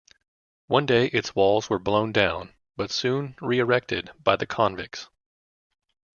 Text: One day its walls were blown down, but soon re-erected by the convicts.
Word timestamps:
One 0.65 0.87
day 0.87 1.09
its 1.09 1.35
walls 1.35 1.69
were 1.69 1.77
blown 1.77 2.11
down, 2.11 2.55
but 2.75 2.89
soon 2.89 3.35
re-erected 3.39 4.09
by 4.23 4.35
the 4.35 4.47
convicts. 4.47 5.09